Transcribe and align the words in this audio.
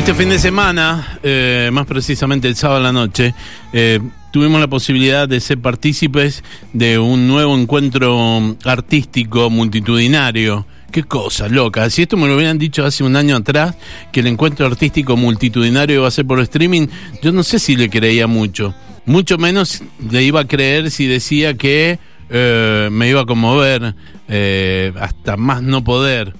Este 0.00 0.14
fin 0.14 0.30
de 0.30 0.38
semana, 0.38 1.18
eh, 1.22 1.68
más 1.74 1.86
precisamente 1.86 2.48
el 2.48 2.56
sábado 2.56 2.80
a 2.80 2.84
la 2.84 2.90
noche, 2.90 3.34
eh, 3.74 4.00
tuvimos 4.32 4.58
la 4.58 4.66
posibilidad 4.66 5.28
de 5.28 5.40
ser 5.40 5.58
partícipes 5.58 6.42
de 6.72 6.98
un 6.98 7.28
nuevo 7.28 7.54
encuentro 7.54 8.56
artístico 8.64 9.50
multitudinario. 9.50 10.66
Qué 10.90 11.02
cosa 11.04 11.48
loca. 11.48 11.90
Si 11.90 12.00
esto 12.00 12.16
me 12.16 12.28
lo 12.28 12.36
hubieran 12.36 12.56
dicho 12.56 12.86
hace 12.86 13.04
un 13.04 13.14
año 13.14 13.36
atrás, 13.36 13.76
que 14.10 14.20
el 14.20 14.28
encuentro 14.28 14.64
artístico 14.64 15.18
multitudinario 15.18 15.96
iba 15.96 16.08
a 16.08 16.10
ser 16.10 16.26
por 16.26 16.40
streaming, 16.40 16.86
yo 17.22 17.30
no 17.30 17.42
sé 17.42 17.58
si 17.58 17.76
le 17.76 17.90
creía 17.90 18.26
mucho. 18.26 18.74
Mucho 19.04 19.36
menos 19.36 19.82
le 20.10 20.22
iba 20.22 20.40
a 20.40 20.46
creer 20.46 20.90
si 20.90 21.08
decía 21.08 21.58
que 21.58 21.98
eh, 22.30 22.88
me 22.90 23.10
iba 23.10 23.20
a 23.20 23.26
conmover 23.26 23.94
hasta 24.98 25.36
más 25.36 25.62
no 25.62 25.84
poder. 25.84 26.32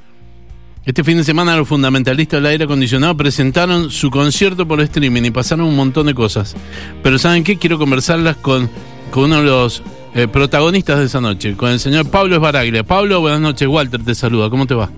Este 0.87 1.05
fin 1.05 1.19
de 1.19 1.25
semana 1.25 1.57
los 1.57 1.69
fundamentalistas 1.69 2.39
del 2.39 2.47
aire 2.47 2.65
acondicionado 2.65 3.15
presentaron 3.15 3.91
su 3.91 4.11
concierto 4.11 4.67
por 4.67 4.81
streaming 4.81 5.25
y 5.25 5.31
pasaron 5.31 5.67
un 5.67 5.77
montón 5.77 6.07
de 6.07 6.15
cosas. 6.15 6.57
Pero 7.03 7.19
¿saben 7.19 7.45
qué? 7.45 7.59
Quiero 7.59 7.79
conversarlas 7.79 8.37
con, 8.37 8.71
con 9.11 9.25
uno 9.25 9.37
de 9.37 9.43
los 9.43 9.83
eh, 10.15 10.27
protagonistas 10.27 10.99
de 10.99 11.05
esa 11.05 11.21
noche, 11.21 11.55
con 11.55 11.71
el 11.71 11.81
señor 11.81 12.11
Pablo 12.11 12.37
Esbaraglia. 12.37 12.83
Pablo, 12.83 13.21
buenas 13.21 13.41
noches. 13.41 13.69
Walter 13.69 14.03
te 14.03 14.15
saluda. 14.15 14.49
¿Cómo 14.49 14.67
te 14.67 14.75
va? 14.75 14.89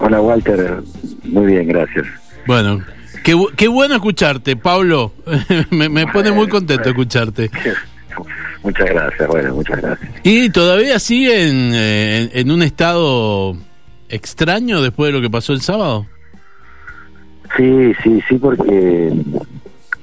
Hola 0.00 0.20
Walter, 0.20 0.82
muy 1.24 1.46
bien, 1.46 1.68
gracias. 1.68 2.06
Bueno, 2.46 2.80
qué, 3.22 3.36
qué 3.56 3.68
bueno 3.68 3.96
escucharte, 3.96 4.56
Pablo. 4.56 5.12
me, 5.70 5.90
me, 5.90 6.06
pone 6.06 6.30
muy 6.30 6.48
contento 6.48 6.88
escucharte. 6.88 7.50
Muchas 8.62 8.88
gracias, 8.88 9.28
bueno, 9.28 9.54
muchas 9.54 9.80
gracias. 9.80 10.10
Y 10.24 10.50
todavía 10.50 10.98
sigue 10.98 11.48
en, 11.48 11.70
eh, 11.74 12.30
en 12.32 12.50
un 12.50 12.62
estado 12.62 13.56
extraño 14.08 14.82
después 14.82 15.12
de 15.12 15.18
lo 15.18 15.22
que 15.22 15.30
pasó 15.30 15.52
el 15.52 15.60
sábado? 15.60 16.06
Sí, 17.56 17.92
sí, 18.02 18.22
sí, 18.28 18.38
porque, 18.38 19.12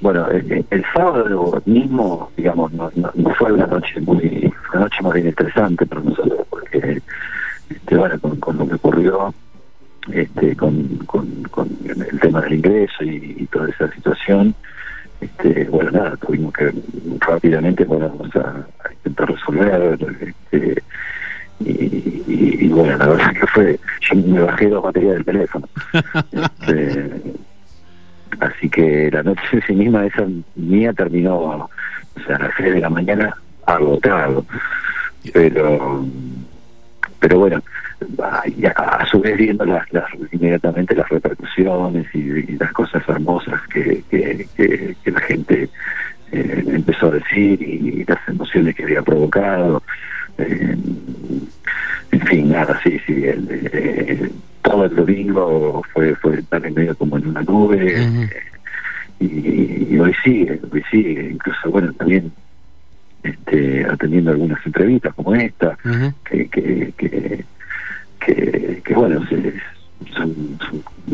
bueno, 0.00 0.26
el, 0.28 0.84
sábado 0.92 1.62
mismo, 1.64 2.30
digamos, 2.36 2.72
no, 2.72 2.90
no, 2.94 3.34
fue 3.38 3.52
una 3.52 3.66
noche 3.66 4.00
muy, 4.00 4.52
una 4.72 4.82
noche 4.82 5.02
más 5.02 5.14
bien 5.14 5.28
estresante 5.28 5.86
para 5.86 6.02
nosotros, 6.02 6.46
porque, 6.50 7.00
este, 7.70 7.96
bueno, 7.96 8.18
con, 8.40 8.58
lo 8.58 8.68
que 8.68 8.74
ocurrió, 8.74 9.34
este, 10.12 10.56
con, 10.56 10.98
con, 11.06 11.26
el 11.84 12.20
tema 12.20 12.40
del 12.42 12.54
ingreso 12.54 13.04
y, 13.04 13.46
toda 13.50 13.68
esa 13.68 13.90
situación, 13.92 14.54
este, 15.20 15.64
bueno, 15.64 15.92
nada, 15.92 16.16
tuvimos 16.16 16.52
que 16.52 16.72
rápidamente, 17.20 17.84
bueno, 17.84 18.12
a, 18.34 18.86
a 18.86 18.92
intentar 18.92 19.30
resolver, 19.30 19.98
este, 20.20 20.82
y, 21.60 22.15
bueno, 22.68 22.96
la 22.96 23.06
verdad 23.06 23.32
que 23.32 23.46
fue, 23.46 23.80
yo 24.00 24.16
me 24.16 24.40
bajé 24.40 24.68
dos 24.68 24.82
baterías 24.82 25.14
del 25.14 25.24
teléfono. 25.24 25.68
este, 26.32 27.10
así 28.40 28.68
que 28.68 29.10
la 29.10 29.22
noche 29.22 29.42
en 29.52 29.62
sí 29.62 29.72
misma, 29.74 30.06
esa 30.06 30.26
mía 30.54 30.92
terminó, 30.92 31.36
o 31.38 31.70
sea, 32.26 32.36
a 32.36 32.40
las 32.40 32.52
6 32.56 32.74
de 32.74 32.80
la 32.80 32.90
mañana 32.90 33.36
agotado. 33.66 34.44
Pero, 35.32 36.06
pero 37.18 37.38
bueno, 37.38 37.62
a, 38.22 39.06
su 39.06 39.20
vez 39.20 39.36
viendo 39.36 39.64
las, 39.64 39.90
las, 39.92 40.04
inmediatamente 40.32 40.94
las 40.94 41.08
repercusiones 41.08 42.06
y, 42.14 42.56
las 42.56 42.72
cosas 42.72 43.02
hermosas 43.08 43.60
que, 43.68 44.02
que, 44.10 44.96
la 45.10 45.20
gente 45.20 45.68
eh, 46.32 46.64
empezó 46.66 47.06
a 47.08 47.12
decir 47.12 47.60
y 47.62 48.04
las 48.04 48.18
emociones 48.28 48.74
que 48.74 48.84
había 48.84 49.02
provocado. 49.02 49.82
Eh, 50.38 50.76
en 52.16 52.26
fin, 52.26 52.48
nada, 52.48 52.80
sí, 52.82 52.98
sí, 53.06 53.24
el, 53.24 54.32
todo 54.62 54.86
el 54.86 54.96
domingo 54.96 55.82
fue, 55.92 56.14
fue 56.16 56.38
estar 56.38 56.64
en 56.64 56.74
medio 56.74 56.96
como 56.96 57.18
en 57.18 57.28
una 57.28 57.42
nube, 57.42 58.30
y, 59.20 59.98
hoy 59.98 60.14
sigue, 60.24 60.60
hoy 60.72 60.82
sigue, 60.90 61.30
incluso, 61.32 61.70
bueno, 61.70 61.92
también 61.92 62.32
este, 63.22 63.84
atendiendo 63.84 64.30
algunas 64.30 64.64
entrevistas 64.64 65.14
como 65.14 65.34
esta, 65.34 65.76
que, 66.24 66.48
que, 66.48 66.94
que, 68.18 68.82
que, 68.82 68.94
bueno, 68.94 69.22
son, 70.16 70.58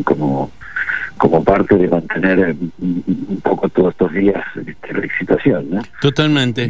como 0.05 0.51
como 1.17 1.43
parte 1.43 1.75
de 1.75 1.87
mantener 1.87 2.55
un 2.79 3.41
poco 3.43 3.69
todos 3.69 3.91
estos 3.91 4.13
días 4.13 4.43
este, 4.55 4.93
la 4.93 5.05
excitación. 5.05 5.69
¿no? 5.69 5.81
Totalmente. 6.01 6.69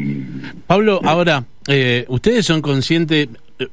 Pablo, 0.68 1.00
ahora, 1.04 1.46
eh, 1.68 2.06
ustedes 2.10 2.46
son 2.46 2.62
conscientes, 2.62 3.30
eh, 3.60 3.68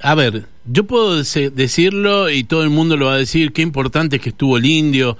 a 0.00 0.14
ver, 0.14 0.44
yo 0.64 0.84
puedo 0.84 1.16
decirlo 1.16 2.30
y 2.30 2.44
todo 2.44 2.62
el 2.62 2.70
mundo 2.70 2.96
lo 2.96 3.06
va 3.06 3.14
a 3.14 3.18
decir, 3.18 3.52
qué 3.52 3.62
importante 3.62 4.16
es 4.16 4.22
que 4.22 4.30
estuvo 4.30 4.56
el 4.56 4.66
indio, 4.66 5.16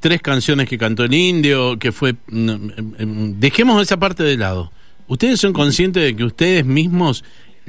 tres 0.00 0.20
canciones 0.20 0.68
que 0.68 0.78
cantó 0.78 1.04
el 1.04 1.14
indio, 1.14 1.78
que 1.78 1.92
fue... 1.92 2.14
Mm, 2.28 2.48
em, 2.48 2.94
em, 2.98 3.40
dejemos 3.40 3.80
esa 3.80 3.98
parte 3.98 4.22
de 4.22 4.36
lado. 4.36 4.72
¿Ustedes 5.08 5.40
son 5.40 5.52
conscientes 5.52 6.02
de 6.02 6.16
que 6.16 6.24
ustedes 6.24 6.64
mismos 6.64 7.24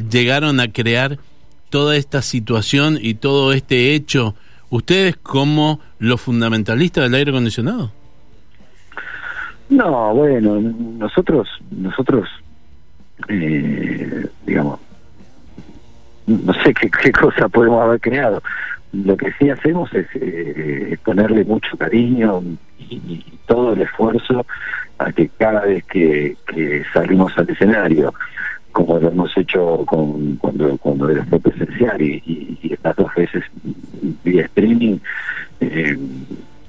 llegaron 0.09 0.59
a 0.59 0.71
crear 0.71 1.19
toda 1.69 1.97
esta 1.97 2.21
situación 2.21 2.99
y 3.01 3.15
todo 3.15 3.51
este 3.53 3.95
hecho, 3.95 4.35
ustedes 4.73 5.17
como 5.17 5.79
los 5.99 6.19
fundamentalistas 6.19 7.03
del 7.03 7.13
aire 7.13 7.31
acondicionado? 7.31 7.91
No, 9.69 10.13
bueno, 10.13 10.59
nosotros, 10.59 11.47
nosotros, 11.71 12.27
eh, 13.29 14.27
digamos, 14.45 14.79
no 16.25 16.53
sé 16.63 16.73
qué, 16.73 17.11
cosa 17.11 17.47
podemos 17.49 17.81
haber 17.83 17.99
creado. 17.99 18.41
Lo 18.91 19.15
que 19.15 19.31
sí 19.33 19.49
hacemos 19.49 19.93
es, 19.93 20.07
eh, 20.15 20.97
ponerle 21.03 21.43
mucho 21.43 21.77
cariño 21.77 22.41
y, 22.79 23.23
todo 23.45 23.73
el 23.73 23.81
esfuerzo 23.81 24.45
a 24.97 25.11
que 25.11 25.29
cada 25.37 25.65
vez 25.65 25.83
que, 25.85 26.35
salimos 26.93 27.37
al 27.37 27.49
escenario, 27.49 28.13
como 28.73 28.99
lo 28.99 29.07
hemos 29.07 29.37
hecho 29.37 29.85
cuando, 29.85 30.77
cuando 30.79 31.09
era 31.09 31.23
presencial 31.25 32.01
y, 32.01 32.57
y, 32.61 32.73
estas 32.73 32.95
dos 32.95 33.13
veces 33.15 33.43
vía 34.23 34.45
streaming, 34.45 34.97
eh, 35.61 35.97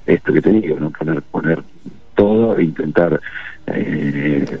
esto 0.05 0.31
que 0.31 0.41
te 0.41 0.51
digo, 0.51 0.79
¿no? 0.79 0.91
poner, 1.31 1.63
todo 2.13 2.57
e 2.57 2.63
intentar 2.63 3.19
eh, 3.67 4.59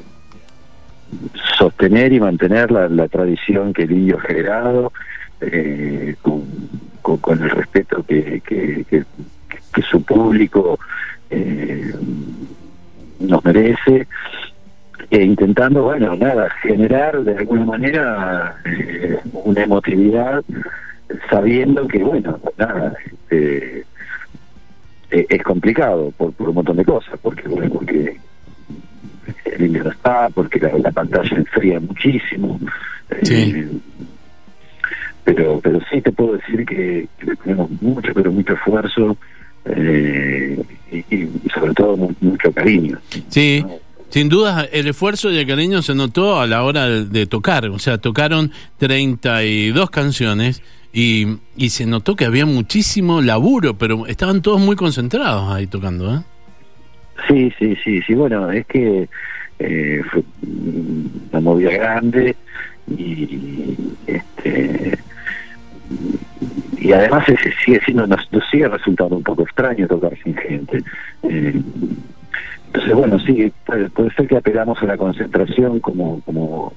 sostener 1.57 2.11
y 2.13 2.19
mantener 2.19 2.71
la, 2.71 3.07
tradición 3.07 3.73
que 3.73 3.83
el 3.83 3.91
indio 3.91 4.17
ha 4.17 4.21
generado, 4.21 4.91
eh, 5.39 6.15
con, 6.21 7.43
el 7.43 7.49
respeto 7.51 8.03
que, 8.03 8.41
su 9.89 10.03
público 10.03 10.79
nos 13.19 13.45
merece, 13.45 14.04
intentando, 15.45 15.83
bueno, 15.83 16.15
nada, 16.15 16.49
generar 16.63 17.23
de 17.23 17.37
alguna 17.37 17.65
manera 17.65 18.55
eh, 18.65 19.19
una 19.31 19.61
emotividad, 19.61 20.43
sabiendo 21.29 21.87
que, 21.87 21.99
bueno, 21.99 22.39
nada, 22.57 22.93
este, 23.05 23.85
e, 25.11 25.25
es 25.29 25.43
complicado 25.43 26.11
por, 26.17 26.33
por 26.33 26.49
un 26.49 26.55
montón 26.55 26.77
de 26.77 26.85
cosas, 26.85 27.19
porque, 27.21 27.47
bueno, 27.47 27.69
porque 27.69 28.17
el 29.45 29.73
no 29.73 29.91
está, 29.91 30.29
porque 30.29 30.59
la, 30.59 30.91
pantalla 30.91 31.37
enfría 31.37 31.79
muchísimo. 31.79 32.59
Eh, 33.11 33.67
pero, 35.23 35.59
pero 35.61 35.79
sí 35.91 36.01
te 36.01 36.11
puedo 36.11 36.37
decir 36.37 36.65
que, 36.65 37.07
le 37.21 37.35
ponemos 37.35 37.69
mucho, 37.81 38.13
pero 38.15 38.31
mucho 38.31 38.53
esfuerzo 38.53 39.15
eh, 39.65 40.59
y, 40.91 41.27
sobre 41.53 41.73
todo 41.75 41.95
mucho 42.19 42.51
cariño. 42.51 42.97
Sí. 43.29 43.63
Sin 44.15 44.29
duda, 44.29 44.65
el 44.71 44.87
esfuerzo 44.87 45.29
y 45.29 45.37
el 45.39 45.45
cariño 45.45 45.81
se 45.81 45.93
notó 45.93 46.39
a 46.39 46.47
la 46.47 46.63
hora 46.63 46.87
de, 46.87 47.25
tocar. 47.25 47.65
O 47.65 47.79
sea, 47.79 47.97
tocaron 47.97 48.49
32 48.77 49.89
canciones 49.89 50.63
y, 50.93 51.39
y 51.57 51.67
se 51.71 51.85
notó 51.85 52.15
que 52.15 52.23
había 52.23 52.45
muchísimo 52.45 53.21
laburo, 53.21 53.77
pero 53.77 54.07
estaban 54.07 54.41
todos 54.41 54.61
muy 54.61 54.77
concentrados 54.77 55.53
ahí 55.53 55.67
tocando. 55.67 56.15
¿eh? 56.15 56.19
Sí, 57.27 57.53
sí, 57.59 57.75
sí, 57.83 58.01
sí. 58.03 58.13
Bueno, 58.13 58.49
es 58.51 58.65
que 58.67 59.09
eh, 59.59 60.01
fue 60.09 60.23
una 61.33 61.41
movida 61.41 61.71
grande 61.71 62.37
y 62.97 63.75
este 64.07 64.97
y 66.77 66.93
además 66.93 67.25
sigue 67.65 67.81
siendo 67.83 68.07
nos, 68.07 68.29
sigue 68.49 68.69
resultando 68.69 69.17
un 69.17 69.23
poco 69.23 69.43
extraño 69.43 69.85
tocar 69.89 70.17
sin 70.23 70.37
gente 70.37 70.81
eh, 71.23 71.61
entonces 72.75 72.93
bueno 72.93 73.19
sí 73.19 73.51
puede, 73.65 73.89
ser 74.15 74.27
que 74.27 74.37
apelamos 74.37 74.81
a 74.81 74.85
la 74.85 74.97
concentración 74.97 75.79
como 75.79 76.21
como 76.21 76.73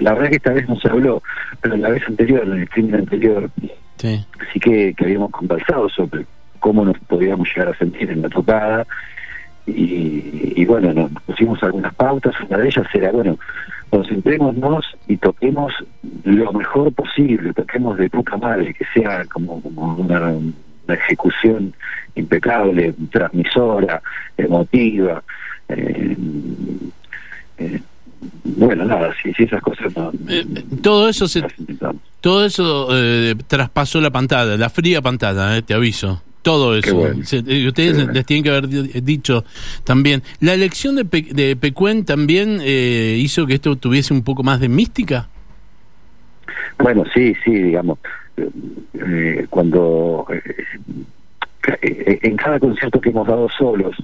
la 0.00 0.14
verdad 0.14 0.30
que 0.30 0.36
esta 0.36 0.52
vez 0.52 0.68
no 0.68 0.76
se 0.76 0.88
habló 0.88 1.22
pero 1.60 1.76
la 1.76 1.90
vez 1.90 2.02
anterior 2.06 2.42
en 2.44 2.52
el 2.52 2.68
crimen 2.68 2.96
anterior 2.96 3.50
sí, 3.96 4.26
sí 4.52 4.60
que, 4.60 4.94
que 4.94 5.04
habíamos 5.04 5.30
conversado 5.30 5.88
sobre 5.88 6.26
cómo 6.58 6.84
nos 6.84 6.98
podíamos 7.00 7.48
llegar 7.48 7.68
a 7.68 7.78
sentir 7.78 8.10
en 8.10 8.22
la 8.22 8.28
tocada 8.28 8.86
y, 9.66 10.64
bueno, 10.64 10.92
nos 10.92 11.10
pusimos 11.26 11.62
algunas 11.62 11.94
pautas, 11.94 12.34
una 12.48 12.58
de 12.58 12.68
ellas 12.68 12.86
era, 12.92 13.12
bueno, 13.12 13.38
concentrémonos 13.90 14.96
y 15.06 15.16
toquemos 15.16 15.72
lo 16.24 16.52
mejor 16.52 16.92
posible, 16.92 17.52
toquemos 17.52 17.98
de 17.98 18.10
puta 18.10 18.36
madre, 18.36 18.74
que 18.74 18.84
sea 18.94 19.24
como, 19.26 19.54
una, 19.64 20.34
ejecución 20.88 21.72
impecable, 22.14 22.94
transmisora, 23.10 24.02
emotiva. 24.36 25.22
Eh, 25.68 26.16
eh, 27.58 27.80
bueno, 28.44 28.84
nada, 28.84 29.14
si, 29.22 29.42
esas 29.42 29.62
cosas 29.62 29.96
no, 29.96 30.12
eh, 30.28 30.44
todo 30.82 31.08
eso 31.08 31.26
se, 31.26 31.42
todo 32.20 32.44
eso 32.44 32.88
traspasó 33.46 34.00
la 34.00 34.10
pantalla, 34.10 34.56
la 34.56 34.70
fría 34.70 35.00
pantalla, 35.00 35.60
te 35.62 35.74
aviso. 35.74 36.22
Todo 36.42 36.74
eso. 36.74 36.96
ustedes 37.18 38.08
les 38.14 38.24
tienen 38.24 38.42
que 38.42 38.48
haber 38.48 38.66
dicho 38.68 39.44
también. 39.84 40.22
¿La 40.40 40.54
elección 40.54 40.96
de, 40.96 41.04
de 41.04 41.54
Pecuen 41.54 42.06
también 42.06 42.62
hizo 42.64 43.46
que 43.46 43.54
esto 43.54 43.76
tuviese 43.76 44.14
un 44.14 44.22
poco 44.22 44.42
más 44.42 44.58
de 44.58 44.70
mística? 44.70 45.28
Bueno, 46.82 47.04
sí, 47.14 47.34
sí, 47.44 47.52
digamos. 47.52 47.98
cuando 49.50 50.26
eh, 50.32 50.66
en 51.82 52.36
cada 52.36 52.58
concierto 52.58 53.00
que 53.00 53.10
hemos 53.10 53.26
dado 53.26 53.48
solos, 53.48 53.96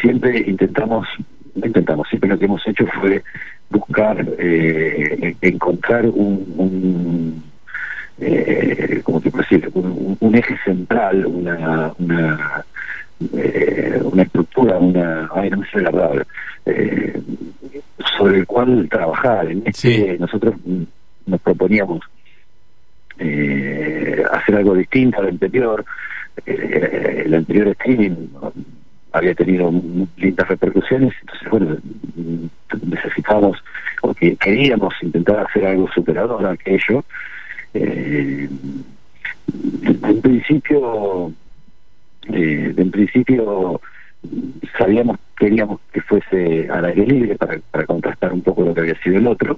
siempre 0.00 0.44
intentamos, 0.46 1.06
no 1.54 1.66
intentamos, 1.66 2.08
siempre 2.08 2.30
lo 2.30 2.38
que 2.38 2.44
hemos 2.44 2.66
hecho 2.66 2.86
fue 3.00 3.22
buscar, 3.70 4.24
eh, 4.38 5.34
encontrar 5.40 6.06
un, 6.06 6.54
un 6.56 7.42
eh, 8.20 9.00
¿cómo 9.04 9.20
te 9.20 9.30
puedo 9.30 9.42
decir? 9.42 9.70
Un, 9.74 10.34
eje 10.34 10.56
central, 10.64 11.24
una, 11.26 11.92
una, 11.98 12.64
eh, 13.34 14.00
una 14.02 14.22
estructura, 14.22 14.78
una, 14.78 15.30
ay, 15.34 15.50
no 15.50 15.64
sé 15.72 15.80
la 15.80 15.90
palabra, 15.90 16.26
eh, 16.66 17.20
sobre 18.16 18.38
el 18.38 18.46
cual 18.46 18.88
trabajar. 18.90 19.50
En 19.50 19.62
este 19.64 20.16
nosotros 20.18 20.54
nos 21.26 21.40
proponíamos 21.40 22.00
eh, 23.18 24.22
hacer 24.32 24.56
algo 24.56 24.74
distinto 24.74 25.20
al 25.20 25.28
anterior, 25.28 25.84
eh, 26.46 27.22
el 27.26 27.34
anterior 27.34 27.68
streaming 27.68 28.28
había 29.12 29.34
tenido 29.34 29.70
lindas 30.16 30.48
repercusiones, 30.48 31.14
entonces 31.20 31.48
bueno, 31.50 31.76
necesitamos 32.86 33.62
o 34.02 34.14
que 34.14 34.36
queríamos 34.36 34.94
intentar 35.02 35.46
hacer 35.46 35.66
algo 35.66 35.90
superador 35.92 36.44
a 36.46 36.52
aquello. 36.52 37.04
Eh, 37.74 38.48
en 39.82 40.20
principio, 40.20 41.32
eh, 42.32 42.74
en 42.76 42.90
principio 42.90 43.80
sabíamos, 44.76 45.18
queríamos 45.36 45.80
que 45.92 46.00
fuese 46.02 46.68
al 46.70 46.84
aire 46.86 47.06
libre 47.06 47.36
para, 47.36 47.58
para 47.70 47.86
contrastar 47.86 48.32
un 48.32 48.42
poco 48.42 48.62
lo 48.62 48.74
que 48.74 48.80
había 48.80 49.02
sido 49.02 49.18
el 49.18 49.26
otro. 49.26 49.56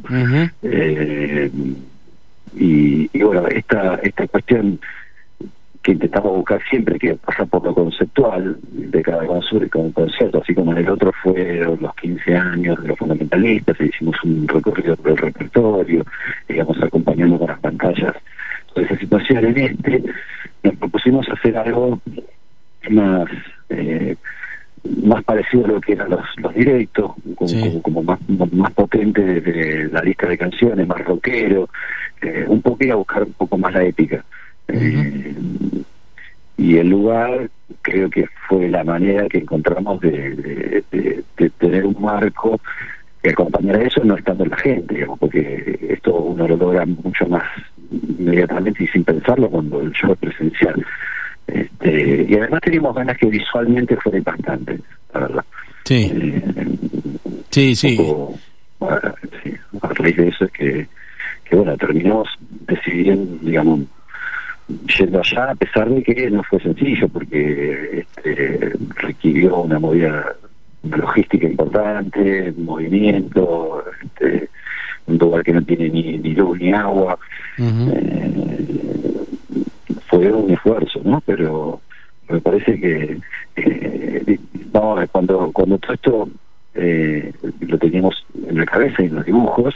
eh, 0.63 1.51
y, 2.57 3.09
y, 3.13 3.23
bueno, 3.23 3.47
esta, 3.47 3.95
esta 4.03 4.27
cuestión 4.27 4.81
que 5.83 5.93
intentamos 5.93 6.37
buscar 6.37 6.61
siempre, 6.69 6.99
que 6.99 7.15
pasa 7.15 7.47
por 7.47 7.65
lo 7.65 7.75
conceptual 7.75 8.59
de 8.63 9.03
cada 9.03 9.27
concierto, 9.27 10.43
así 10.43 10.55
como 10.55 10.73
en 10.73 10.79
el 10.79 10.91
otro 10.91 11.13
fue 11.23 11.65
los 11.81 11.95
15 11.95 12.37
años 12.37 12.83
de 12.83 12.89
los 12.89 12.99
fundamentalistas, 12.99 13.81
e 13.81 13.87
hicimos 13.87 14.17
un 14.25 14.47
recorrido 14.47 14.97
por 14.97 15.13
el 15.13 15.17
repertorio, 15.17 16.05
digamos, 16.49 16.83
acompañando 16.83 17.39
con 17.39 17.49
las 17.49 17.61
pantallas 17.61 18.15
toda 18.75 18.87
esa 18.87 18.99
situación. 18.99 19.45
En 19.47 19.59
este 19.59 20.05
nos 20.63 20.77
propusimos 20.77 21.27
hacer 21.31 21.57
algo 21.57 21.99
más 22.91 23.29
eh, 23.71 24.17
más 25.03 25.23
parecido 25.25 25.65
a 25.67 25.69
lo 25.69 25.81
que 25.81 25.93
eran 25.93 26.11
los, 26.11 26.25
los 26.39 26.55
directos, 26.55 27.13
como, 27.83 28.03
más, 28.03 28.19
más 28.29 28.73
potente 28.73 29.21
de 29.41 29.89
la 29.93 30.01
lista 30.03 30.27
de 30.27 30.39
canciones, 30.39 30.87
más 30.87 31.05
rockero, 31.05 31.69
eh, 32.23 32.45
un 32.49 32.63
poco 32.63 32.85
ir 32.85 32.93
a 32.93 32.97
buscar 32.97 33.23
un 33.25 33.33
poco 33.35 33.59
más 33.59 33.73
la 33.75 33.85
épica. 33.85 34.25
Y 36.57 36.77
el 36.77 36.89
lugar 36.91 37.49
creo 37.83 38.11
que 38.11 38.27
fue 38.49 38.69
la 38.69 38.85
manera 38.85 39.29
que 39.29 39.39
encontramos 39.39 40.01
de, 40.01 40.85
tener 41.59 41.87
un 41.87 41.97
marco 42.01 42.61
que 43.23 43.31
acompañara 43.31 43.83
eso 43.83 44.03
no 44.05 44.17
estando 44.17 44.45
la 44.45 44.57
gente, 44.57 44.95
digamos, 44.95 45.19
porque 45.19 45.79
esto 45.89 46.15
uno 46.15 46.49
lo 46.49 46.57
logra 46.57 46.87
mucho 46.87 47.27
más 47.29 47.45
inmediatamente 47.91 48.85
y 48.85 48.89
sin 48.89 49.05
pensarlo 49.05 49.49
cuando 49.51 49.81
el 49.81 49.93
show 49.93 50.13
es 50.13 50.19
presencial. 50.19 50.85
Este, 51.47 52.27
y 52.29 52.35
además 52.35 52.61
teníamos 52.61 52.95
ganas 52.95 53.17
que 53.19 53.27
visualmente 53.27 53.97
fuera 53.97 54.19
impactante, 54.19 54.79
la 55.15 55.21
verdad. 55.21 55.45
Sí. 55.85 56.11
Eh, 56.15 56.43
sí, 57.51 57.75
sí. 57.75 57.97
sí. 57.97 59.55
A 59.81 59.89
raíz 59.95 60.17
de 60.17 60.29
eso 60.29 60.45
es 60.45 60.53
que, 60.53 60.87
que 61.45 61.57
bueno, 61.57 61.77
terminamos 61.77 62.29
decidiendo, 62.67 63.39
digamos, 63.45 63.81
yendo 64.99 65.21
allá, 65.21 65.51
a 65.51 65.55
pesar 65.55 65.89
de 65.89 66.03
que 66.03 66.31
no 66.31 66.43
fue 66.45 66.61
sencillo, 66.61 67.09
porque 67.09 68.01
este, 68.01 68.73
requirió 68.97 69.63
una 69.63 69.79
movida 69.79 70.37
una 70.83 70.97
logística 70.97 71.47
importante, 71.47 72.55
movimiento, 72.57 73.85
este, 74.03 74.49
un 75.07 75.19
lugar 75.19 75.43
que 75.43 75.53
no 75.53 75.63
tiene 75.63 75.91
ni, 75.91 76.19
ni 76.19 76.35
luz 76.35 76.59
ni 76.59 76.73
agua. 76.73 77.19
eh, 77.59 79.17
fue 80.07 80.33
un 80.33 80.51
esfuerzo, 80.51 81.01
¿no? 81.05 81.21
Pero 81.25 81.81
me 82.29 82.41
parece 82.41 82.81
que 82.81 83.21
eh, 83.57 84.39
no, 84.73 84.97
cuando, 85.13 85.51
cuando 85.53 85.79
todo 85.79 85.93
esto 85.93 86.29
eh, 86.75 87.33
lo 87.61 87.79
teníamos 87.79 88.25
en 88.49 88.59
la 88.59 88.67
cabeza 88.67 89.03
y 89.03 89.07
en 89.07 89.17
los 89.17 89.27
dibujos, 89.27 89.75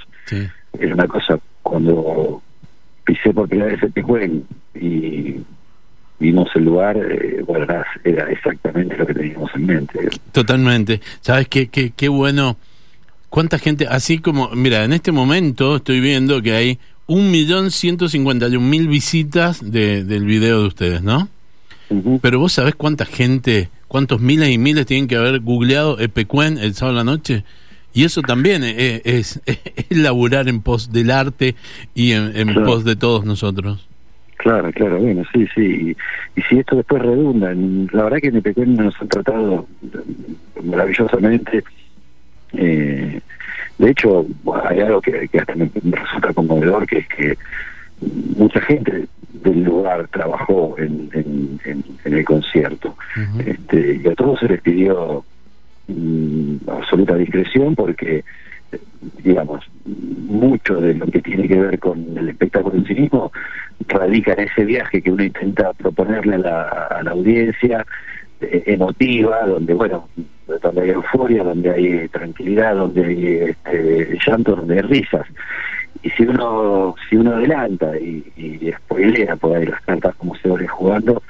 era 0.79 0.95
una 0.95 1.07
cosa, 1.07 1.39
cuando 1.63 2.43
pisé 3.05 3.33
por 3.33 3.49
primera 3.49 3.71
vez 3.73 3.83
el 3.83 3.93
Pejuen 3.93 4.45
y 4.85 5.45
vimos 6.19 6.49
el 6.55 6.65
lugar, 6.65 6.97
eh, 6.97 7.43
bueno, 7.47 7.67
era, 8.05 8.31
exactamente 8.31 8.97
lo 8.97 9.07
que 9.07 9.15
teníamos 9.15 9.51
en 9.55 9.67
mente. 9.67 10.09
Totalmente. 10.33 11.01
¿Sabes 11.21 11.49
qué, 11.49 11.69
qué, 11.69 11.93
qué 11.95 12.09
bueno? 12.09 12.57
¿Cuánta 13.29 13.59
gente? 13.59 13.87
Así 13.89 14.19
como, 14.19 14.51
mira, 14.51 14.85
en 14.85 14.93
este 14.93 15.13
momento 15.13 15.77
estoy 15.77 16.01
viendo 16.01 16.41
que 16.41 16.53
hay 16.53 16.79
un 17.07 17.31
millón 17.31 17.71
ciento 17.71 18.09
cincuenta 18.09 18.49
y 18.49 18.57
un 18.57 18.71
mil 18.71 18.89
visitas 18.89 19.61
de, 19.61 20.05
del 20.05 20.25
video 20.25 20.61
de 20.61 20.67
ustedes, 20.69 21.03
¿no? 21.03 21.29
Pero 22.23 22.39
vos 22.39 22.53
sabés 22.53 22.75
cuánta 22.75 23.05
gente, 23.05 23.69
cuántos 23.89 24.21
miles 24.21 24.51
y 24.51 24.59
miles 24.59 24.87
tienen 24.87 25.07
que 25.07 25.17
haber 25.17 25.41
googleado 25.41 26.01
Epecuen 26.01 26.59
el 26.59 26.75
sábado 26.75 27.01
a 27.01 27.05
la 27.05 27.11
noche. 27.11 27.45
Y 27.93 28.05
eso 28.05 28.23
también 28.23 28.65
es, 28.65 29.03
es, 29.05 29.41
laburar 29.91 30.49
en 30.49 30.61
pos 30.63 30.93
del 30.93 31.11
arte 31.11 31.55
y 31.95 32.13
en, 32.13 32.65
pos 32.65 32.85
de 32.85 32.97
todos 32.97 33.25
nosotros. 33.25 33.87
Claro, 34.45 34.71
claro, 34.73 34.99
bueno, 34.99 35.23
sí, 35.33 35.47
sí. 35.55 35.97
Y, 36.37 36.43
si 36.43 36.59
esto 36.59 36.77
después 36.77 37.01
redunda, 37.01 37.51
en, 37.51 37.89
la 37.93 38.05
verdad 38.05 38.19
que 38.19 38.29
en 38.29 38.37
Epecuen 38.37 38.77
nos 38.77 39.01
han 39.01 39.09
tratado 39.09 39.67
maravillosamente. 40.63 41.65
Eh, 42.53 43.21
de 43.79 43.91
hecho, 43.91 44.27
hay 44.69 44.81
algo 44.81 45.01
que, 45.01 45.29
hasta 45.39 45.55
me, 45.55 45.71
resulta 45.83 46.35
conmovedor, 46.35 46.87
que 46.87 46.99
es 46.99 47.09
que 47.09 47.39
mucha 48.37 48.61
gente 48.61 49.07
del 49.33 49.65
lugar 49.65 50.07
trabajó 50.09 50.77
en, 50.79 51.09
en, 51.15 51.83
el 52.05 52.25
concierto. 52.25 52.97
este, 53.39 54.01
y 54.05 54.07
a 54.07 54.15
todos 54.15 54.41
se 54.41 54.49
les 54.49 54.61
pidió 54.61 55.25
Mm, 55.87 56.57
absoluta 56.67 57.15
discreción 57.15 57.75
porque 57.75 58.25
digamos 59.23 59.63
mucho 59.85 60.81
de 60.81 60.95
lo 60.95 61.07
que 61.07 61.21
tiene 61.21 61.47
que 61.47 61.61
ver 61.61 61.79
con 61.79 62.17
el 62.17 62.31
espectáculo 62.31 62.77
en 62.77 62.87
sí 62.87 62.95
mismo 62.95 63.31
radica 63.89 64.33
en 64.35 64.41
ese 64.41 64.65
viaje 64.65 65.03
que 65.03 65.11
uno 65.11 65.25
intenta 65.25 65.73
proponerle 65.73 66.37
a 66.37 67.01
la, 67.03 67.11
audiencia 67.11 67.85
eh, 68.41 68.63
emotiva 68.67 69.47
donde 69.47 69.75
bueno 69.75 70.09
donde 70.63 70.83
hay 70.83 70.91
euforia 70.91 71.45
donde 71.45 71.71
hay 71.71 72.09
tranquilidad 72.09 72.77
donde 72.77 73.05
hay 73.05 73.37
este, 73.51 74.19
llanto 74.27 74.57
donde 74.57 74.75
hay 74.77 74.83
risas. 74.83 75.27
Y 76.03 76.11
si 76.11 76.25
uno 76.25 76.95
si 77.09 77.17
uno 77.17 77.35
adelanta 77.37 77.97
y, 77.99 78.25
y 78.37 78.73
spoilea 78.73 79.37
por 79.37 79.57
ahí 79.57 79.67
las 79.67 79.81
cartas 79.83 80.15
como 80.17 80.35
se 80.37 80.49
van 80.49 80.67
jugando 80.67 81.23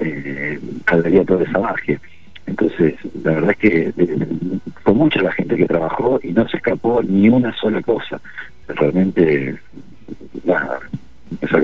eh, 0.00 0.58
toda 1.26 1.44
esa 1.44 1.58
magia. 1.58 2.00
Entonces, 2.46 2.94
la 3.22 3.32
verdad 3.32 3.50
es 3.52 3.56
que 3.58 3.92
eh, 3.96 4.26
fue 4.82 4.94
mucha 4.94 5.22
la 5.22 5.32
gente 5.32 5.56
que 5.56 5.66
trabajó 5.66 6.18
y 6.22 6.32
no 6.32 6.46
se 6.48 6.56
escapó 6.56 7.02
ni 7.02 7.28
una 7.28 7.54
sola 7.56 7.80
cosa. 7.82 8.20
Realmente, 8.68 9.58
esa. 11.40 11.58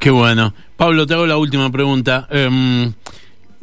Qué 0.00 0.10
bueno. 0.10 0.54
Pablo, 0.76 1.06
te 1.06 1.14
hago 1.14 1.26
la 1.26 1.36
última 1.36 1.70
pregunta. 1.70 2.26
Em, 2.30 2.92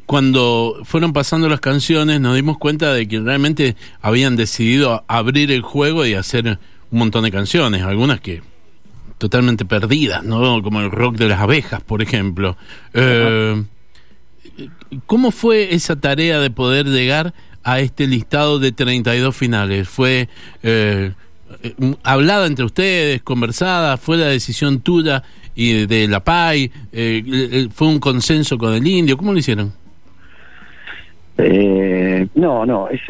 cuando 0.06 0.82
fueron 0.84 1.14
pasando 1.14 1.48
las 1.48 1.60
canciones 1.60 2.20
nos 2.20 2.36
dimos 2.36 2.58
cuenta 2.58 2.94
de 2.94 3.08
que 3.08 3.20
realmente 3.20 3.76
habían 4.02 4.36
decidido 4.36 5.04
abrir 5.08 5.52
el 5.52 5.62
juego 5.62 6.06
y 6.06 6.14
hacer 6.14 6.60
un 6.92 7.00
montón 7.00 7.24
de 7.24 7.32
canciones, 7.32 7.84
algunas 7.84 8.20
que 8.20 8.42
totalmente 9.18 9.64
perdidas, 9.64 10.24
¿no? 10.24 10.62
Como 10.62 10.82
el 10.82 10.92
rock 10.92 11.16
de 11.16 11.30
las 11.30 11.40
abejas, 11.40 11.82
por 11.82 12.02
ejemplo. 12.02 12.58
Eh, 12.94 13.64
¿Cómo 15.06 15.32
fue 15.32 15.74
esa 15.74 15.96
tarea 15.96 16.40
de 16.40 16.50
poder 16.50 16.88
llegar 16.88 17.34
a 17.64 17.80
este 17.80 18.08
listado 18.08 18.60
de 18.60 18.72
32 18.72 19.36
finales? 19.36 19.88
¿Fue 19.88 20.28
eh, 20.62 21.14
eh, 21.62 21.96
hablada 22.04 22.48
entre 22.48 22.66
ustedes, 22.66 23.22
conversada, 23.22 23.98
fue 23.98 24.18
la 24.18 24.28
decisión 24.28 24.82
tuya 24.82 25.24
y 25.56 25.86
de, 25.86 26.08
la 26.08 26.24
PAI, 26.24 26.72
eh, 26.92 27.68
fue 27.72 27.88
un 27.88 28.00
consenso 28.00 28.58
con 28.58 28.74
el 28.74 28.86
indio, 28.88 29.18
¿cómo 29.18 29.34
lo 29.34 29.40
hicieron? 29.40 29.72
no, 32.36 32.66
no, 32.66 32.88
es, 32.90 33.02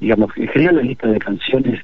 digamos, 0.00 0.30
en 0.36 0.48
general 0.48 0.76
la 0.76 0.82
lista 0.82 1.08
de 1.08 1.18
canciones, 1.18 1.80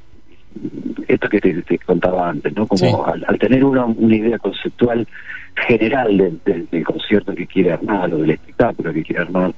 esto 1.08 1.28
que 1.28 1.40
te, 1.40 1.78
contaba 1.78 2.28
antes, 2.28 2.54
¿no? 2.54 2.66
Como 2.66 3.06
al, 3.06 3.38
tener 3.38 3.64
una, 3.64 3.84
una 3.84 4.16
idea 4.16 4.38
conceptual 4.38 5.06
general 5.54 6.40
del, 6.44 6.84
concierto 6.84 7.34
que 7.34 7.46
quiere 7.46 7.72
armar 7.72 8.12
o 8.12 8.18
del 8.18 8.30
espectáculo 8.30 8.92
que 8.92 9.02
quiere 9.02 9.22
armar, 9.22 9.54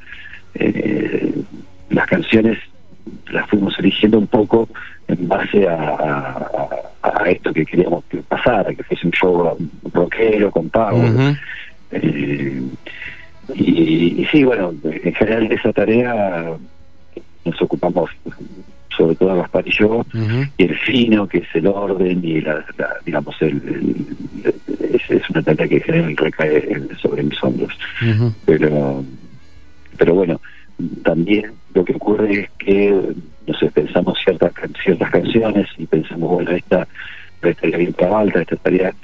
eh, 0.54 1.34
las 1.90 2.06
canciones 2.06 2.58
las 3.30 3.48
fuimos 3.48 3.78
eligiendo 3.78 4.18
un 4.18 4.26
poco 4.26 4.68
en 5.08 5.28
base 5.28 5.66
a, 5.68 6.50
esto 7.26 7.52
que 7.54 7.64
queríamos 7.64 8.04
que 8.04 8.18
pasara, 8.18 8.74
que 8.74 8.82
fuese 8.82 9.06
un 9.06 9.12
show 9.12 9.56
rockero 9.92 10.50
con 10.50 10.68
power. 10.68 11.36
Eh, 11.90 12.62
y, 13.54 14.26
sí, 14.30 14.44
bueno, 14.44 14.74
en 14.84 15.14
general 15.14 15.48
de 15.48 15.54
esa 15.54 15.72
tarea 15.72 16.52
nos 17.44 17.62
ocupamos 17.62 18.10
sobre 18.96 19.16
todo 19.16 19.36
Gaspar 19.36 19.66
y 19.66 19.72
yo, 19.72 20.06
y 20.56 20.64
el 20.64 20.78
fino, 20.78 21.26
que 21.26 21.38
es 21.38 21.48
el 21.54 21.66
orden 21.66 22.20
y 22.24 22.40
la, 22.40 22.64
digamos, 23.04 23.34
el, 23.40 24.06
es, 24.80 25.30
una 25.30 25.42
tarea 25.42 25.66
que 25.66 25.76
en 25.76 25.82
general 25.82 26.16
recae 26.16 26.88
sobre 27.00 27.22
mis 27.22 27.42
hombros. 27.42 27.76
Pero 28.44 29.04
pero 29.96 30.14
bueno, 30.14 30.40
también 31.02 31.52
lo 31.74 31.84
que 31.84 31.94
ocurre 31.94 32.40
es 32.40 32.50
que, 32.58 33.14
no 33.46 33.54
sé, 33.54 33.70
pensamos 33.70 34.18
ciertas 34.22 34.52
ciertas 34.82 35.10
canciones 35.10 35.68
y 35.78 35.86
pensamos, 35.86 36.30
bueno, 36.30 36.50
esta, 36.52 36.86
estaría 37.42 37.78
bien 37.78 37.92
para 37.92 38.10
Malta, 38.10 38.40
esta 38.40 38.54
estaría 38.54 38.94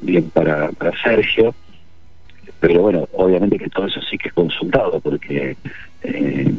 bien 0.00 0.30
para, 0.30 0.70
para 0.72 0.92
Sergio, 1.02 1.54
pero 2.60 2.82
bueno, 2.82 3.08
obviamente 3.12 3.58
que 3.58 3.68
todo 3.68 3.86
eso 3.86 4.00
sí 4.02 4.16
que 4.16 4.28
es 4.28 4.34
consultado, 4.34 4.98
porque, 5.00 5.56
eh, 6.02 6.54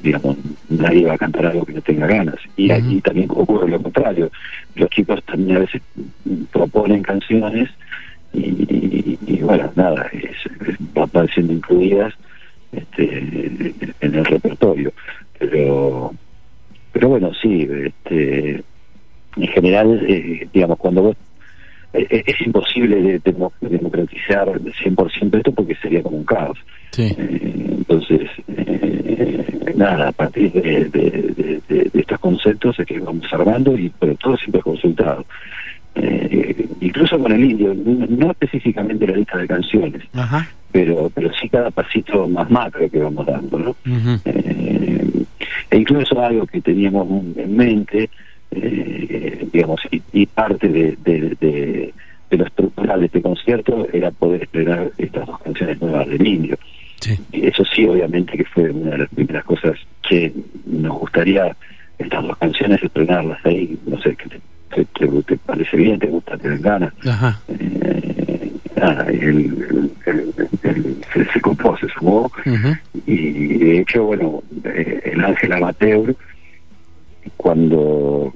digamos, 0.00 0.36
nadie 0.68 1.06
va 1.06 1.14
a 1.14 1.18
cantar 1.18 1.46
algo 1.46 1.64
que 1.64 1.72
no 1.72 1.80
tenga 1.80 2.06
ganas. 2.06 2.36
Y 2.56 2.70
aquí 2.70 3.00
también 3.00 3.30
ocurre 3.30 3.70
lo 3.70 3.82
contrario. 3.82 4.30
Los 4.74 4.90
chicos 4.90 5.22
también 5.24 5.56
a 5.56 5.60
veces 5.60 5.80
proponen 6.52 7.02
canciones 7.02 7.70
y, 8.32 9.40
bueno, 9.40 9.72
nada, 9.74 10.10
van 11.12 11.28
siendo 11.28 11.54
incluidas 11.54 12.12
este, 12.76 13.74
en 14.00 14.14
el 14.14 14.24
repertorio. 14.24 14.92
Pero, 15.38 16.12
pero 16.92 17.08
bueno, 17.08 17.32
sí, 17.34 17.68
este, 17.84 18.62
en 19.36 19.48
general, 19.48 20.04
eh, 20.08 20.48
digamos, 20.52 20.78
cuando 20.78 21.02
vos 21.02 21.16
eh, 21.92 22.06
eh, 22.10 22.24
es 22.26 22.40
imposible 22.46 23.20
de, 23.20 23.34
democratizar 23.60 24.48
100% 24.48 25.36
esto 25.36 25.52
porque 25.52 25.74
sería 25.76 26.02
como 26.02 26.18
un 26.18 26.24
caos. 26.24 26.58
entonces, 26.96 28.30
nada, 29.74 30.08
a 30.08 30.12
partir 30.12 30.52
de, 30.52 31.60
estos 31.92 32.18
conceptos 32.20 32.78
es 32.78 32.86
que 32.86 32.98
vamos 32.98 33.26
armando 33.30 33.76
y 33.76 33.90
pero 33.98 34.14
todo 34.16 34.36
siempre 34.36 34.62
consultado. 34.62 35.24
incluso 36.80 37.18
con 37.18 37.32
el 37.32 37.44
indio, 37.44 37.74
no 37.74 38.30
específicamente 38.30 39.06
la 39.06 39.16
lista 39.16 39.38
de 39.38 39.46
canciones, 39.46 40.02
pero 40.76 41.10
pero 41.14 41.32
sí 41.32 41.48
cada 41.48 41.70
pasito 41.70 42.28
más 42.28 42.50
macro 42.50 42.90
que 42.90 42.98
vamos 42.98 43.24
dando, 43.24 43.58
¿no? 43.58 43.76
Eh, 44.26 45.24
e 45.70 45.76
incluso 45.78 46.20
algo 46.20 46.46
que 46.46 46.60
teníamos 46.60 47.08
en 47.34 47.56
mente, 47.56 48.10
eh, 48.50 49.48
digamos, 49.50 49.80
y, 50.12 50.26
parte 50.26 50.68
de, 50.68 50.98
de, 51.02 51.94
lo 52.28 52.44
estructural 52.44 53.00
de 53.00 53.06
este 53.06 53.22
concierto 53.22 53.88
era 53.90 54.10
poder 54.10 54.42
esperar 54.42 54.90
estas 54.98 55.26
dos 55.26 55.40
canciones 55.40 55.80
nuevas 55.80 56.06
del 56.08 56.26
indio. 56.26 56.58
Y 57.32 57.46
eso 57.46 57.64
sí, 57.64 57.86
obviamente 57.86 58.36
que 58.36 58.44
fue 58.44 58.70
una 58.70 58.90
de 58.90 58.98
las 58.98 59.08
primeras 59.08 59.44
cosas 59.44 59.78
que 60.06 60.30
nos 60.66 60.98
gustaría 60.98 61.56
estas 61.98 62.22
dos 62.22 62.36
canciones 62.36 62.82
estrenarlas 62.82 63.38
ahí, 63.46 63.78
no 63.86 63.98
sé, 64.02 64.14
que 64.14 64.28
te, 64.28 65.36
parece 65.38 65.76
bien, 65.78 65.98
te 65.98 66.08
gusta, 66.08 66.36
te 66.36 66.50
dan 66.50 66.60
ganas. 66.60 66.92
Eh, 67.48 68.15
nada, 68.76 69.06
el, 69.08 69.90
se, 71.32 71.40
compuso, 71.40 71.76
se 71.78 71.88
sumó, 71.94 72.30
y 73.06 73.58
de 73.58 73.80
hecho, 73.80 74.04
bueno, 74.04 74.42
eh, 74.64 75.12
el 75.12 75.24
Ángel 75.24 75.52
Amateur, 75.52 76.14
cuando 77.36 78.32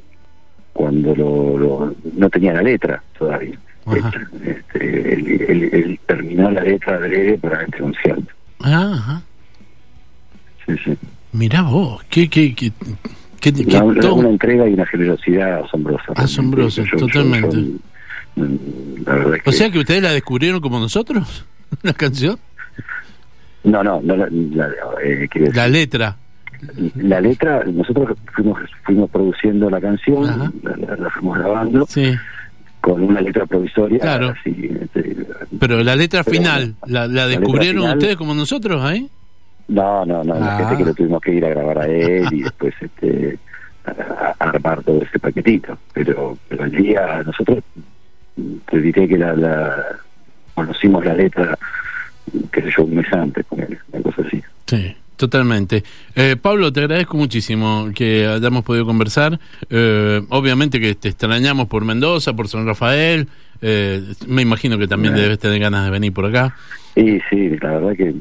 cuando 0.73 1.14
lo, 1.14 1.94
no 2.16 2.30
tenía 2.30 2.54
la 2.54 2.62
letra 2.62 3.02
todavía. 3.18 3.59
Este, 4.44 5.14
él, 5.14 6.00
terminó 6.06 6.50
la 6.50 6.62
letra 6.62 6.99
de 7.00 7.38
para 7.38 7.62
este 7.62 7.78
concierto. 7.78 8.32
Ajá. 8.61 9.23
Sí, 10.64 10.75
sí. 10.85 10.97
Mirá 11.32 11.62
vos, 11.62 12.02
qué, 12.09 12.28
qué, 12.28 12.54
qué, 12.54 12.73
una, 13.82 14.28
entrega 14.28 14.68
y 14.68 14.75
una 14.75 14.87
generosidad 14.87 15.64
asombrosa. 15.64 16.12
Asombrosa, 16.16 16.82
totalmente. 16.99 17.59
O 19.44 19.52
sea 19.52 19.70
que 19.70 19.78
ustedes 19.78 20.02
la 20.02 20.12
descubrieron 20.12 20.61
como 20.61 20.78
nosotros, 20.78 21.47
la 21.82 21.92
canción. 21.92 22.38
No, 23.64 23.82
no, 23.85 24.00
no 24.02 24.16
la, 24.16 24.26
eh, 25.04 25.28
la 25.52 25.68
letra. 25.68 26.16
La 26.97 27.20
letra, 27.20 27.64
nosotros 27.64 28.18
fuimos 28.35 28.59
fuimos 28.85 29.11
produciendo 29.11 29.70
la 29.70 29.80
canción, 29.80 30.52
la, 30.62 31.11
fuimos 31.11 31.38
grabando. 31.38 31.87
Con 32.80 33.02
una 33.02 33.20
letra 33.20 33.44
provisoria. 33.44 33.99
Claro. 33.99 34.35
Este, 34.44 35.26
pero 35.59 35.82
la 35.85 35.94
letra 35.97 36.25
final, 36.25 36.75
¿la, 36.87 37.06
descubrieron 37.26 37.90
ustedes 37.90 38.16
como 38.16 38.35
nosotros 38.35 38.82
ahí? 38.82 39.09
No, 39.68 40.04
no, 40.04 40.25
no, 40.25 40.35
la 40.35 40.56
gente 40.56 40.76
que 40.78 40.85
lo 40.85 40.94
tuvimos 40.94 41.20
que 41.20 41.35
ir 41.35 41.44
a 41.44 41.50
grabar 41.50 41.78
a 41.78 41.87
él 41.87 42.26
y 42.32 42.42
después 42.42 42.75
este 42.80 43.38
a, 43.85 44.35
armar 44.38 44.82
todo 44.82 45.02
ese 45.02 45.18
paquetito. 45.18 45.78
Pero, 45.92 46.37
pero 46.49 46.64
el 46.64 46.70
día, 46.73 47.23
nosotros 47.25 47.62
te 48.34 48.80
diré 48.80 49.08
que 49.08 49.18
la, 49.18 49.34
la 49.34 49.84
conocimos 50.54 51.04
la 51.04 51.14
letra, 51.14 51.58
que 52.52 52.62
sé 52.62 52.70
yo, 52.76 52.84
un 52.84 52.94
mes 52.94 53.12
antes, 53.12 53.46
con 53.46 53.60
él, 53.60 53.78
una 53.92 54.02
cosa 54.02 54.22
así. 54.22 54.42
Sí. 54.66 54.96
Totalmente. 55.20 55.84
Eh, 56.14 56.37
Pablo, 56.40 56.72
te 56.72 56.80
agradezco 56.80 57.14
muchísimo 57.14 57.90
que 57.94 58.26
hayamos 58.26 58.64
podido 58.64 58.87
conversar. 58.87 59.38
Eh, 59.68 60.22
obviamente 60.30 60.80
que 60.80 60.94
te 60.94 61.10
extrañamos 61.10 61.68
por 61.68 61.84
Mendoza, 61.84 62.32
por 62.32 62.49
San 62.49 62.64
Rafael. 62.64 63.28
Eh, 63.60 64.02
me 64.26 64.40
imagino 64.40 64.78
que 64.78 64.88
también 64.88 65.14
debes 65.14 65.38
tener 65.38 65.60
ganas 65.60 65.84
de 65.84 65.90
venir 65.90 66.14
por 66.14 66.25
acá. 66.25 66.56
Sí, 66.94 67.20
sí, 67.28 67.50
la 67.60 67.72
verdad 67.72 67.94
que 67.94 68.14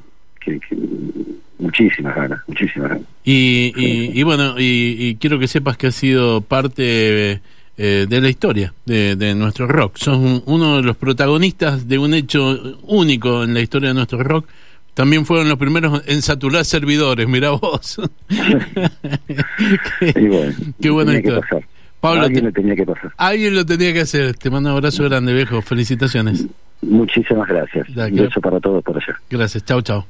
muchísimas 1.57 2.15
ganas, 2.17 2.41
muchísimas 2.47 2.89
ganas. 2.89 3.07
Y, 3.23 3.71
y, 3.77 4.23
bueno, 4.23 4.55
y, 4.57 5.15
quiero 5.21 5.39
que 5.39 5.47
sepas 5.47 5.77
que 5.77 5.87
has 5.87 5.95
sido 5.95 6.41
parte 6.41 7.39
eh, 7.81 8.07
de 8.09 8.19
la 8.19 8.27
historia 8.27 8.73
de, 8.85 9.15
de, 9.15 9.33
nuestro 9.33 9.65
rock. 9.65 9.95
Sos 9.95 10.19
uno 10.45 10.75
de 10.75 10.83
los 10.83 10.97
protagonistas 10.97 11.87
de 11.87 11.97
un 11.97 12.13
hecho 12.13 12.77
único 12.83 13.45
en 13.45 13.53
la 13.53 13.61
historia 13.61 13.87
de 13.87 13.95
nuestro 13.95 14.21
rock. 14.21 14.49
También 14.93 15.25
fueron 15.25 15.47
los 15.47 15.57
primeros 15.57 16.03
en 16.05 16.21
saturar 16.21 16.65
servidores, 16.65 17.25
mira 17.29 17.51
vos. 17.51 18.01
qué, 20.81 20.89
buena 20.89 21.17
historia. 21.17 21.41
Pablo, 22.01 22.23
alguien 22.23 22.43
lo 22.43 22.51
tenía 22.51 22.75
que 22.75 22.85
pasar. 22.85 23.13
Alguien 23.15 23.55
lo 23.55 23.65
tenía 23.65 23.93
que 23.93 24.01
hacer. 24.01 24.35
Te 24.35 24.49
mando 24.49 24.71
un 24.71 24.75
abrazo 24.75 25.05
grande, 25.05 25.33
viejo. 25.33 25.61
Felicitaciones. 25.61 26.47
Muchísimas 26.81 27.47
gracias. 27.47 27.87
un 27.87 28.13
beso 28.13 28.41
para 28.41 28.59
todos 28.59 28.83
por 28.83 28.97
allá. 28.97 29.17
Gracias. 29.29 29.63
Chao, 29.63 29.81
chao. 29.81 30.05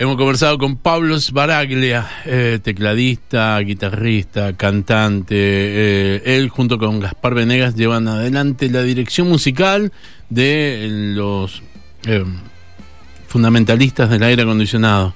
Hemos 0.00 0.16
conversado 0.16 0.58
con 0.58 0.76
Pablo 0.76 1.16
Baraglia, 1.32 2.08
eh, 2.24 2.60
tecladista, 2.62 3.58
guitarrista, 3.58 4.52
cantante. 4.52 5.34
Eh, 5.36 6.22
él 6.24 6.50
junto 6.50 6.78
con 6.78 7.00
Gaspar 7.00 7.34
Venegas 7.34 7.74
llevan 7.74 8.06
adelante 8.06 8.70
la 8.70 8.82
dirección 8.82 9.28
musical 9.28 9.92
de 10.30 10.86
los 11.16 11.64
eh, 12.06 12.24
fundamentalistas 13.26 14.08
del 14.08 14.22
aire 14.22 14.42
acondicionado. 14.42 15.14